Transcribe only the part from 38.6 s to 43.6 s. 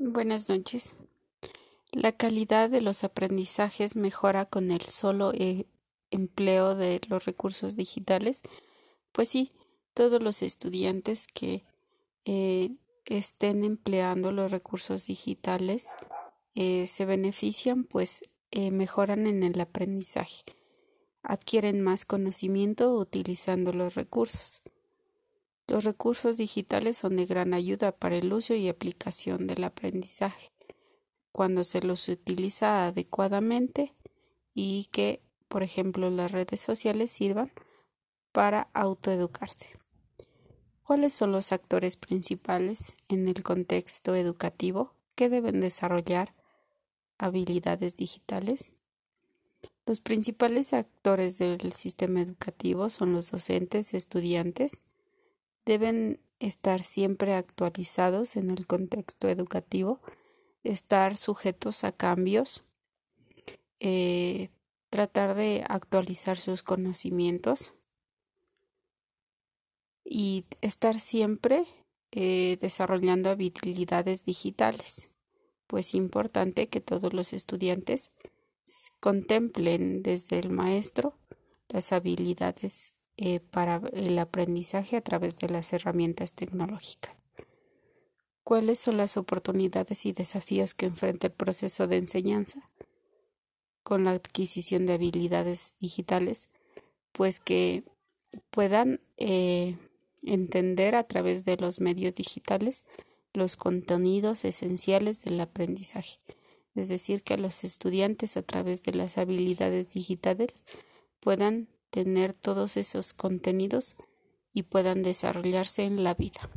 autoeducarse. ¿Cuáles son los actores principales en el